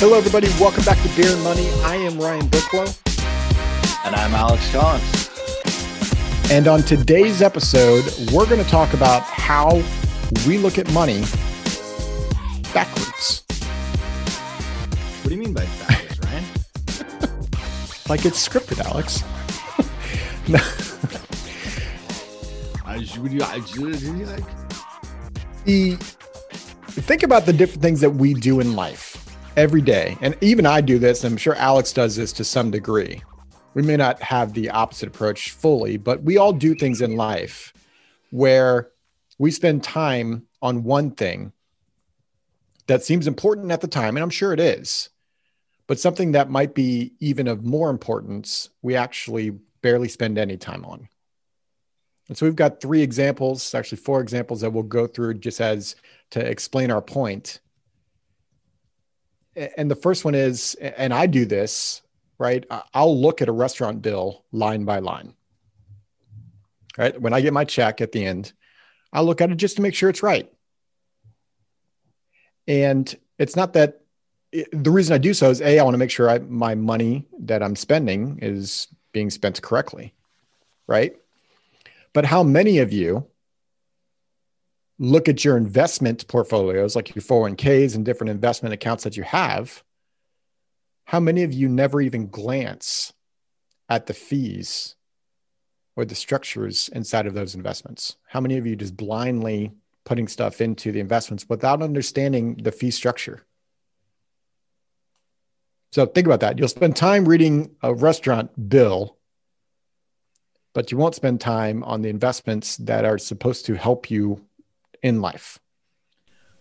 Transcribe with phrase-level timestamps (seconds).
[0.00, 0.48] Hello, everybody.
[0.58, 1.68] Welcome back to Beer and Money.
[1.82, 2.88] I am Ryan Burklow.
[4.06, 6.50] And I'm Alex Collins.
[6.50, 9.82] And on today's episode, we're going to talk about how
[10.46, 11.20] we look at money
[12.72, 13.44] backwards.
[15.20, 16.44] What do you mean by backwards, Ryan?
[18.08, 19.22] like it's scripted, Alex.
[20.48, 20.60] no.
[26.94, 29.09] the think about the different things that we do in life
[29.56, 30.16] every day.
[30.20, 33.22] And even I do this, I'm sure Alex does this to some degree.
[33.74, 37.72] We may not have the opposite approach fully, but we all do things in life
[38.30, 38.90] where
[39.38, 41.52] we spend time on one thing
[42.86, 45.10] that seems important at the time, and I'm sure it is,
[45.86, 49.50] but something that might be even of more importance, we actually
[49.82, 51.08] barely spend any time on.
[52.28, 55.96] And so we've got three examples, actually four examples that we'll go through just as
[56.30, 57.60] to explain our point.
[59.56, 62.02] And the first one is, and I do this,
[62.38, 62.64] right?
[62.94, 65.34] I'll look at a restaurant bill line by line.
[66.96, 67.20] Right?
[67.20, 68.52] When I get my check at the end,
[69.12, 70.52] I'll look at it just to make sure it's right.
[72.68, 74.02] And it's not that
[74.72, 77.26] the reason I do so is A, I want to make sure I, my money
[77.40, 80.14] that I'm spending is being spent correctly.
[80.86, 81.16] Right.
[82.12, 83.26] But how many of you
[85.00, 89.82] look at your investment portfolios, like your 401ks and different investment accounts that you have,
[91.04, 93.14] how many of you never even glance
[93.88, 94.96] at the fees
[95.96, 98.16] or the structures inside of those investments?
[98.28, 99.72] How many of you just blindly
[100.04, 103.46] putting stuff into the investments without understanding the fee structure?
[105.92, 106.58] So think about that.
[106.58, 109.16] You'll spend time reading a restaurant bill,
[110.74, 114.44] but you won't spend time on the investments that are supposed to help you
[115.02, 115.58] in life.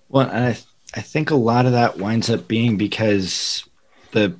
[0.08, 0.58] Well, I
[0.96, 3.68] I think a lot of that winds up being because
[4.12, 4.36] the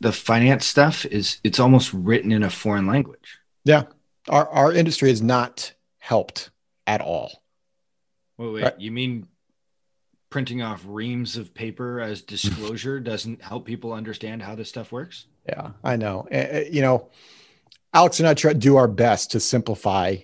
[0.00, 3.38] the finance stuff is it's almost written in a foreign language.
[3.64, 3.84] Yeah,
[4.28, 6.50] our our industry is not helped
[6.86, 7.42] at all.
[8.38, 8.80] Wait, wait, right?
[8.80, 9.28] you mean
[10.30, 15.26] printing off reams of paper as disclosure doesn't help people understand how this stuff works?
[15.46, 16.26] Yeah, I know.
[16.32, 17.10] Uh, you know,
[17.92, 20.16] Alex and I try to do our best to simplify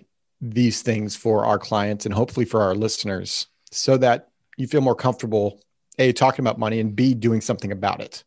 [0.54, 4.94] these things for our clients and hopefully for our listeners so that you feel more
[4.94, 5.60] comfortable
[5.98, 8.24] a talking about money and b doing something about it.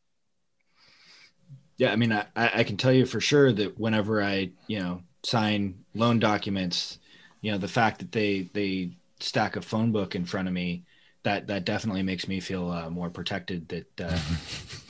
[1.77, 5.01] Yeah i mean i, I can tell you for sure that whenever i you know
[5.23, 6.99] sign loan documents
[7.41, 10.83] you know the fact that they they stack a phone book in front of me
[11.23, 14.17] that that definitely makes me feel uh, more protected that uh,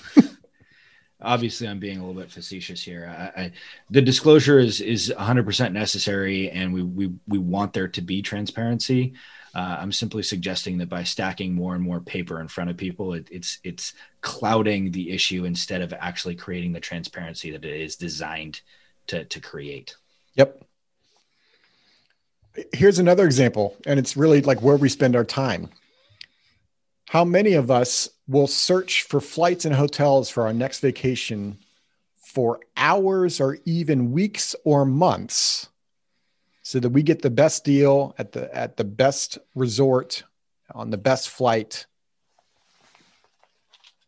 [1.22, 3.14] obviously i'm being a little bit facetious here.
[3.38, 3.52] I, I,
[3.90, 9.14] the disclosure is is 100% necessary and we, we we want there to be transparency.
[9.56, 13.14] Uh, i'm simply suggesting that by stacking more and more paper in front of people
[13.14, 17.96] it, it's it's clouding the issue instead of actually creating the transparency that it is
[17.96, 18.62] designed
[19.08, 19.96] to to create.
[20.36, 20.64] Yep.
[22.74, 25.70] Here's another example and it's really like where we spend our time
[27.10, 31.58] how many of us will search for flights and hotels for our next vacation
[32.16, 35.70] for hours or even weeks or months
[36.62, 40.22] so that we get the best deal at the at the best resort
[40.76, 41.88] on the best flight.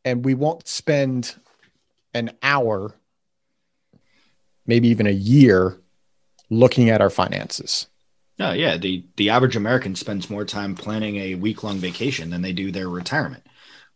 [0.06, 1.36] And we won't spend
[2.14, 2.94] an hour
[4.68, 5.76] maybe even a year
[6.52, 7.88] looking at our finances
[8.42, 12.42] Oh yeah, the the average American spends more time planning a week long vacation than
[12.42, 13.46] they do their retirement,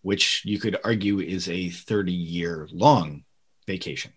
[0.04, 3.24] which you could argue is a 30 year long
[3.66, 4.14] vacation.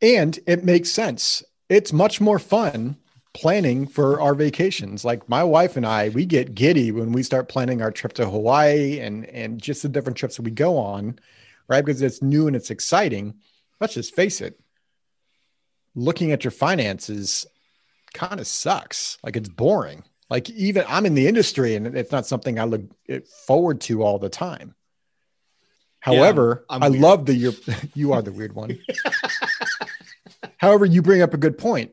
[0.00, 1.42] And it makes sense.
[1.68, 2.96] It's much more fun
[3.34, 5.04] planning for our vacations.
[5.04, 8.30] Like my wife and I, we get giddy when we start planning our trip to
[8.30, 11.18] Hawaii and and just the different trips that we go on,
[11.66, 11.84] right?
[11.84, 13.34] Because it's new and it's exciting.
[13.80, 14.60] Let's just face it.
[15.96, 17.44] Looking at your finances
[18.14, 19.18] kind of sucks.
[19.22, 20.04] Like it's boring.
[20.30, 22.82] Like even I'm in the industry and it's not something I look
[23.46, 24.74] forward to all the time.
[26.00, 27.02] However, yeah, I weird.
[27.02, 27.54] love that you're
[27.94, 28.78] you are the weird one.
[30.58, 31.92] However, you bring up a good point.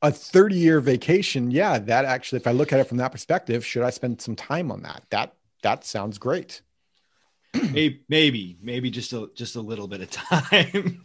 [0.00, 3.66] A 30 year vacation, yeah, that actually, if I look at it from that perspective,
[3.66, 5.02] should I spend some time on that?
[5.10, 6.62] That that sounds great.
[7.54, 11.04] maybe, maybe, maybe just a just a little bit of time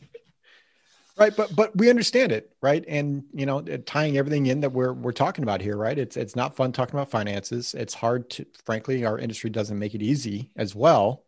[1.18, 2.84] right but but we understand it right?
[2.88, 5.98] And you know tying everything in that we're we're talking about here right?
[5.98, 7.74] It's it's not fun talking about finances.
[7.74, 11.24] It's hard to frankly our industry doesn't make it easy as well.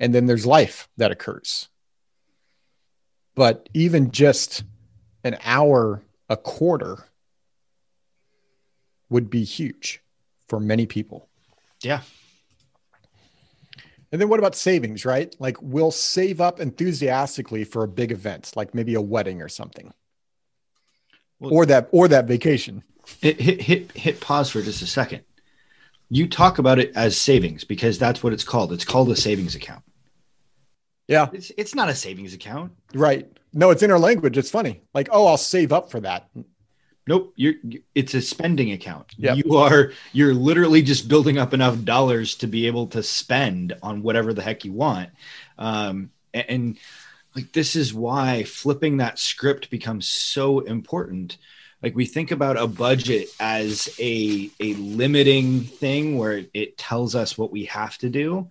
[0.00, 1.68] And then there's life that occurs.
[3.34, 4.64] But even just
[5.24, 7.06] an hour a quarter
[9.08, 10.02] would be huge
[10.48, 11.28] for many people.
[11.82, 12.02] Yeah
[14.12, 15.34] And then what about savings, right?
[15.38, 19.92] Like we'll save up enthusiastically for a big event, like maybe a wedding or something.
[21.40, 22.84] Well, or that or that vacation.
[23.20, 25.22] Hit, hit hit hit pause for just a second.
[26.10, 28.72] You talk about it as savings because that's what it's called.
[28.72, 29.82] It's called a savings account.
[31.08, 31.28] Yeah.
[31.32, 32.72] It's it's not a savings account.
[32.94, 33.26] Right.
[33.54, 34.36] No, it's in our language.
[34.38, 34.82] It's funny.
[34.94, 36.28] Like, oh, I'll save up for that.
[37.06, 37.54] Nope, you're
[37.94, 39.14] it's a spending account.
[39.18, 39.38] Yep.
[39.38, 44.02] You are you're literally just building up enough dollars to be able to spend on
[44.02, 45.10] whatever the heck you want.
[45.58, 46.78] Um, and, and
[47.34, 51.38] like this is why flipping that script becomes so important.
[51.82, 57.16] Like we think about a budget as a a limiting thing where it, it tells
[57.16, 58.48] us what we have to do.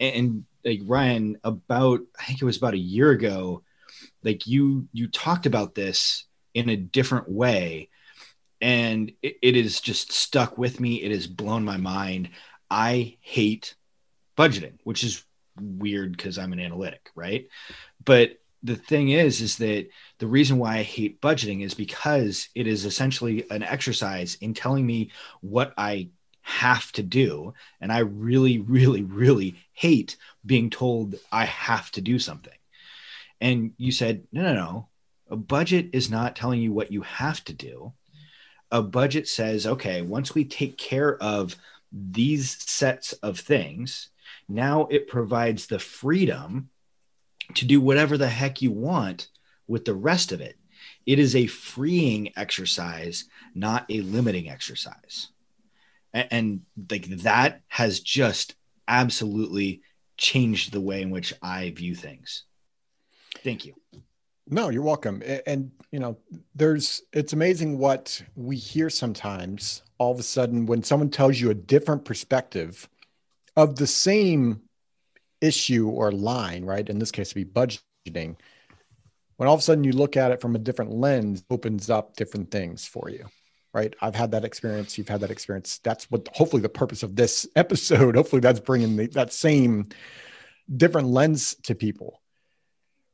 [0.00, 3.62] And like Ryan, about I think it was about a year ago,
[4.22, 7.90] like you you talked about this in a different way.
[8.60, 11.02] And it, it is just stuck with me.
[11.02, 12.30] It has blown my mind.
[12.70, 13.74] I hate
[14.36, 15.24] budgeting which is
[15.60, 17.48] weird because i'm an analytic right?
[18.04, 22.66] But the thing is is that the reason why i hate budgeting is because it
[22.66, 25.10] is essentially an exercise in telling me
[25.40, 26.08] what i
[26.42, 27.54] have to do.
[27.80, 32.52] And i really really really hate being told i have to do something.
[33.40, 34.88] And you said no no no
[35.30, 37.92] a budget is not telling you what you have to do.
[38.70, 41.56] A budget says, okay, once we take care of
[41.92, 44.08] these sets of things,
[44.48, 46.70] now it provides the freedom
[47.54, 49.28] to do whatever the heck you want
[49.66, 50.56] with the rest of it.
[51.06, 53.24] It is a freeing exercise,
[53.54, 55.28] not a limiting exercise.
[56.12, 56.60] And, and
[56.90, 58.54] like that has just
[58.88, 59.82] absolutely
[60.16, 62.44] changed the way in which I view things.
[63.42, 63.74] Thank you.
[64.46, 65.22] No, you're welcome.
[65.46, 66.18] And, you know,
[66.54, 71.50] there's, it's amazing what we hear sometimes all of a sudden when someone tells you
[71.50, 72.88] a different perspective
[73.56, 74.60] of the same
[75.40, 76.88] issue or line, right?
[76.88, 78.36] In this case, to be budgeting.
[79.36, 82.14] When all of a sudden you look at it from a different lens, opens up
[82.16, 83.26] different things for you,
[83.72, 83.94] right?
[84.02, 84.98] I've had that experience.
[84.98, 85.78] You've had that experience.
[85.78, 88.14] That's what hopefully the purpose of this episode.
[88.14, 89.88] Hopefully that's bringing the, that same
[90.76, 92.20] different lens to people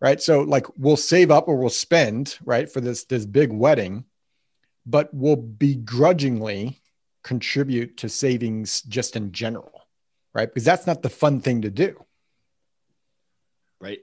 [0.01, 0.21] right?
[0.21, 4.05] So like we'll save up or we'll spend, right, for this this big wedding,
[4.87, 6.81] but we'll begrudgingly
[7.23, 9.87] contribute to savings just in general,
[10.35, 10.49] right?
[10.49, 12.03] Because that's not the fun thing to do.
[13.81, 14.01] Right.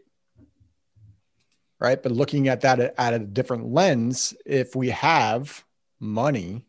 [1.79, 2.01] Right.
[2.01, 5.63] But looking at that at a different lens, if we have
[5.99, 6.65] money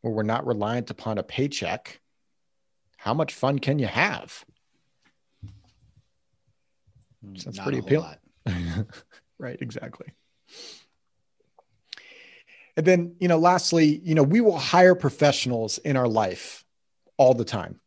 [0.00, 2.00] where we're not reliant upon a paycheck,
[2.98, 4.44] how much fun can you have?
[7.36, 8.16] So that's not pretty appealing.
[9.38, 10.12] Right, exactly.
[12.76, 16.64] And then, you know, lastly, you know, we will hire professionals in our life
[17.16, 17.80] all the time.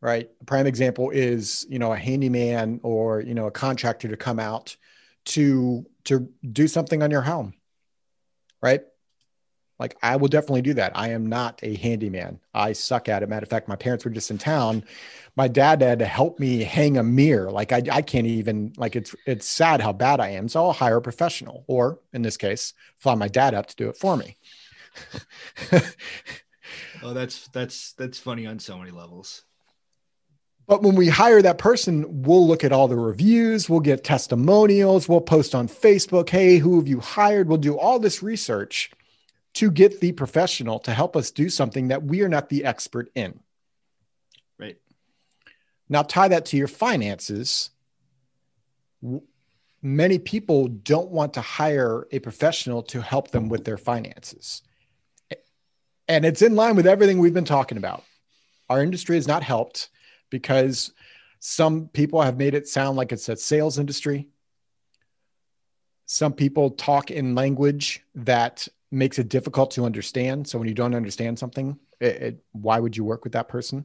[0.00, 0.30] Right.
[0.40, 4.38] A prime example is, you know, a handyman or, you know, a contractor to come
[4.38, 4.76] out
[5.26, 7.54] to to do something on your home.
[8.62, 8.82] Right?
[9.78, 10.92] Like I will definitely do that.
[10.96, 12.40] I am not a handyman.
[12.52, 13.28] I suck at it.
[13.28, 14.84] Matter of fact, my parents were just in town.
[15.36, 17.50] My dad had to help me hang a mirror.
[17.50, 20.48] Like I, I can't even like it's it's sad how bad I am.
[20.48, 23.88] So I'll hire a professional, or in this case, fly my dad up to do
[23.88, 24.36] it for me.
[27.02, 29.44] oh, that's that's that's funny on so many levels.
[30.66, 35.08] But when we hire that person, we'll look at all the reviews, we'll get testimonials,
[35.08, 37.48] we'll post on Facebook, hey, who have you hired?
[37.48, 38.90] We'll do all this research
[39.54, 43.10] to get the professional to help us do something that we are not the expert
[43.14, 43.40] in.
[44.58, 44.76] Right.
[45.88, 47.70] Now, tie that to your finances.
[49.82, 54.62] Many people don't want to hire a professional to help them with their finances.
[56.08, 58.04] And it's in line with everything we've been talking about.
[58.68, 59.90] Our industry has not helped
[60.30, 60.92] because
[61.40, 64.28] some people have made it sound like it's a sales industry.
[66.06, 70.48] Some people talk in language that makes it difficult to understand.
[70.48, 73.84] So when you don't understand something, it, it, why would you work with that person?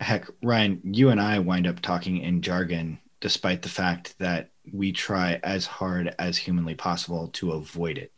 [0.00, 4.92] Heck, Ryan, you and I wind up talking in jargon, despite the fact that we
[4.92, 8.12] try as hard as humanly possible to avoid it.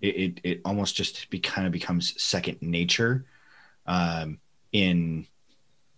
[0.00, 3.26] It it, it almost just be, kind of becomes second nature,
[3.86, 4.38] um,
[4.72, 5.26] in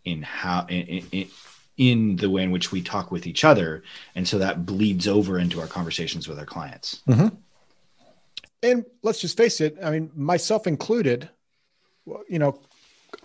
[0.05, 1.29] in how in, in
[1.77, 3.83] in the way in which we talk with each other,
[4.15, 7.03] and so that bleeds over into our conversations with our clients.
[7.09, 7.35] Mm-hmm
[8.65, 11.29] and let's just face it i mean myself included
[12.29, 12.59] you know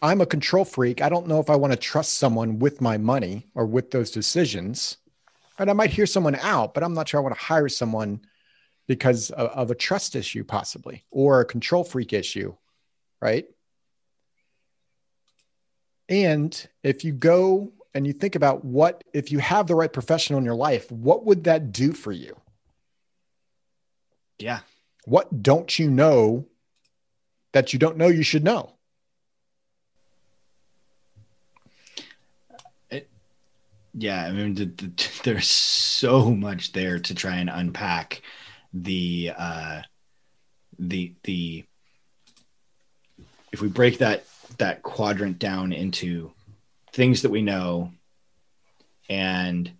[0.01, 2.97] i'm a control freak i don't know if i want to trust someone with my
[2.97, 4.97] money or with those decisions
[5.57, 8.19] and i might hear someone out but i'm not sure i want to hire someone
[8.87, 12.53] because of, of a trust issue possibly or a control freak issue
[13.21, 13.47] right
[16.09, 20.39] and if you go and you think about what if you have the right professional
[20.39, 22.35] in your life, what would that do for you?
[24.37, 24.59] Yeah.
[25.05, 26.45] What don't you know
[27.53, 28.73] that you don't know you should know?
[32.89, 33.09] It,
[33.93, 38.21] yeah, I mean, the, the, there's so much there to try and unpack
[38.73, 39.81] the uh,
[40.77, 41.65] the the
[43.51, 44.25] if we break that
[44.57, 46.31] that quadrant down into
[46.93, 47.91] things that we know
[49.09, 49.71] and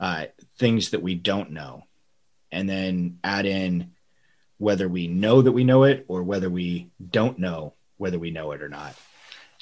[0.00, 0.26] uh,
[0.58, 1.84] things that we don't know,
[2.50, 3.93] and then add in
[4.58, 8.52] whether we know that we know it or whether we don't know whether we know
[8.52, 8.94] it or not.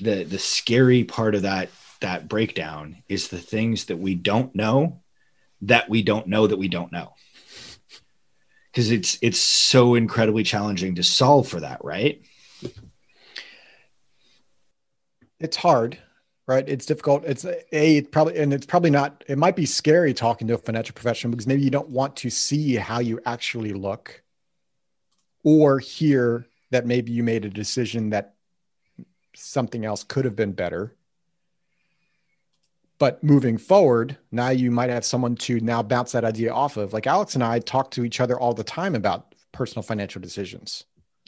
[0.00, 1.70] The the scary part of that
[2.00, 5.02] that breakdown is the things that we don't know
[5.62, 7.14] that we don't know that we don't know.
[8.70, 12.22] Because it's it's so incredibly challenging to solve for that, right?
[15.38, 15.98] It's hard,
[16.46, 16.66] right?
[16.68, 17.24] It's difficult.
[17.24, 19.24] It's a it's probably and it's probably not.
[19.28, 22.30] It might be scary talking to a financial professional because maybe you don't want to
[22.30, 24.21] see how you actually look,
[25.44, 28.34] or hear that maybe you made a decision that
[29.34, 30.94] something else could have been better.
[32.98, 36.92] But moving forward, now you might have someone to now bounce that idea off of.
[36.92, 40.84] Like Alex and I talk to each other all the time about personal financial decisions.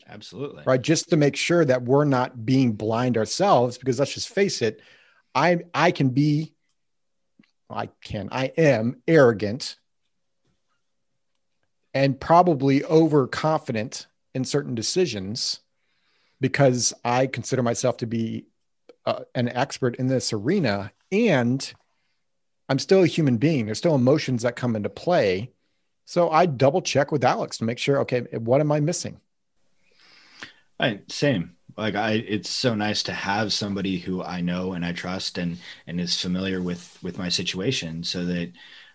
[0.09, 0.63] Absolutely.
[0.67, 0.81] Right.
[0.81, 4.81] Just to make sure that we're not being blind ourselves, because let's just face it,
[5.35, 6.55] I I can be,
[7.69, 9.77] I can, I am arrogant
[11.95, 15.61] and probably overconfident in certain decisions
[16.41, 18.47] because I consider myself to be
[19.07, 21.73] uh, an expert in this arena and
[22.69, 23.67] I'm still a human being.
[23.67, 25.51] There's still emotions that come into play.
[26.07, 29.21] So I double check with Alex to make sure, okay, what am I missing?
[30.79, 31.57] I same.
[31.77, 35.59] Like I, it's so nice to have somebody who I know and I trust and
[35.87, 38.53] and is familiar with with my situation, so that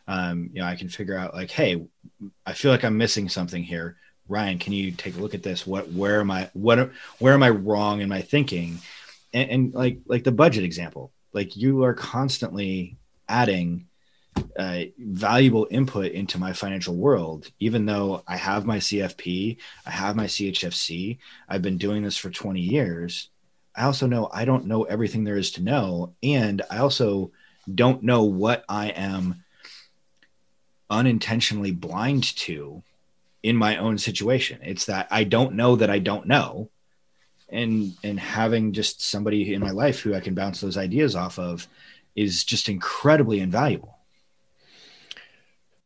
[0.07, 1.85] um, you know I can figure out like, hey,
[2.45, 3.97] I feel like I'm missing something here.
[4.27, 5.65] Ryan, can you take a look at this?
[5.65, 6.49] What, where am I?
[6.53, 8.79] What, where am I wrong in my thinking?
[9.33, 12.97] And, and like, like the budget example, like you are constantly
[13.27, 13.87] adding
[14.57, 20.15] uh, valuable input into my financial world, even though I have my CFP, I have
[20.15, 23.29] my CHFC, I've been doing this for 20 years.
[23.75, 26.13] I also know I don't know everything there is to know.
[26.21, 27.31] And I also
[27.73, 29.43] don't know what I am
[30.89, 32.83] unintentionally blind to
[33.43, 34.59] in my own situation.
[34.63, 36.69] It's that I don't know that I don't know.
[37.49, 41.39] And and having just somebody in my life who I can bounce those ideas off
[41.39, 41.67] of
[42.15, 43.97] is just incredibly invaluable.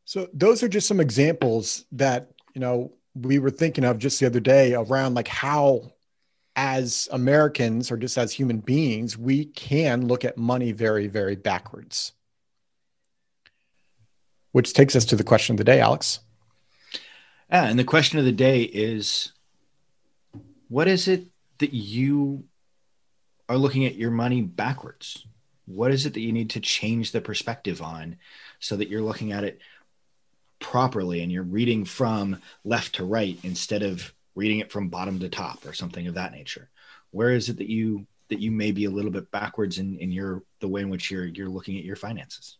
[0.05, 4.25] So those are just some examples that, you know, we were thinking of just the
[4.25, 5.91] other day around like how
[6.55, 12.13] as Americans or just as human beings, we can look at money very, very backwards.
[14.53, 16.19] Which takes us to the question of the day, Alex.
[17.51, 19.33] Yeah, and the question of the day is
[20.69, 21.25] what is it
[21.57, 22.45] that you
[23.49, 25.25] are looking at your money backwards?
[25.65, 28.17] What is it that you need to change the perspective on
[28.59, 29.59] so that you're looking at it
[30.59, 35.29] properly and you're reading from left to right instead of reading it from bottom to
[35.29, 36.69] top or something of that nature?
[37.11, 40.11] Where is it that you that you may be a little bit backwards in, in
[40.11, 42.57] your the way in which you're you're looking at your finances?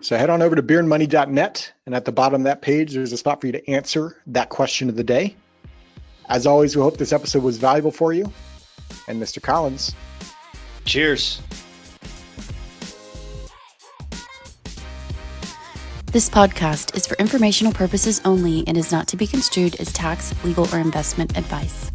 [0.00, 3.16] So head on over to beerandmoney.net, and at the bottom of that page, there's a
[3.16, 5.34] spot for you to answer that question of the day.
[6.28, 8.32] As always, we hope this episode was valuable for you.
[9.08, 9.42] And Mr.
[9.42, 9.94] Collins.
[10.84, 11.40] Cheers.
[16.12, 20.32] This podcast is for informational purposes only and is not to be construed as tax,
[20.42, 21.90] legal, or investment advice.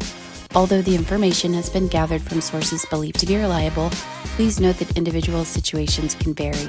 [0.54, 3.90] Although the information has been gathered from sources believed to be reliable,
[4.36, 6.68] please note that individual situations can vary.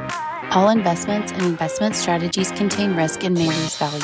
[0.53, 4.03] All investments and investment strategies contain risk and may lose value.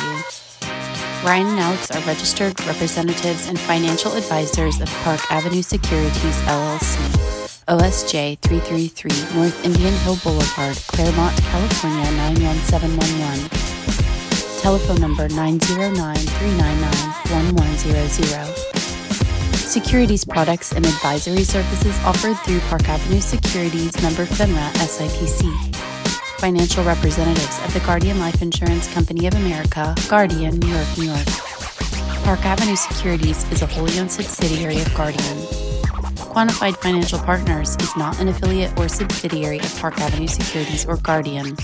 [1.21, 6.95] Ryan and Alex are registered representatives and financial advisors of Park Avenue Securities LLC,
[7.67, 13.49] OSJ 333 North Indian Hill Boulevard, Claremont, California 91711.
[14.61, 18.77] Telephone number 909 399 1100.
[19.67, 25.76] Securities products and advisory services offered through Park Avenue Securities member FINRA SIPC.
[26.39, 31.25] Financial representatives of the Guardian Life Insurance Company of America, Guardian, New York, New York.
[32.23, 35.37] Park Avenue Securities is a wholly owned subsidiary of Guardian.
[36.33, 41.55] Quantified Financial Partners is not an affiliate or subsidiary of Park Avenue Securities or Guardian.